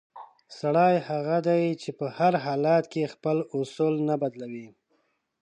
سړی 0.59 0.95
هغه 1.09 1.37
دی 1.47 1.63
چې 1.81 1.89
په 1.99 2.05
هر 2.17 2.33
حالت 2.45 2.83
کې 2.93 3.11
خپل 3.13 3.37
اصول 3.59 3.95
نه 4.09 4.15
بدلوي. 4.21 4.67